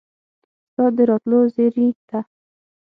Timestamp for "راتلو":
1.09-1.39